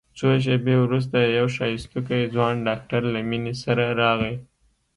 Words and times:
څو 0.17 0.27
شېبې 0.43 0.75
وروسته 0.83 1.17
يو 1.37 1.47
ښايستوکى 1.55 2.19
ځوان 2.33 2.55
ډاکتر 2.67 3.01
له 3.13 3.19
مينې 3.29 3.53
سره 3.63 3.83
راغى. 4.01 4.35